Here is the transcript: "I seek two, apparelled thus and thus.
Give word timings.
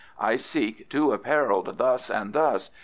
"I 0.19 0.35
seek 0.35 0.89
two, 0.89 1.13
apparelled 1.13 1.77
thus 1.77 2.09
and 2.09 2.33
thus. 2.33 2.71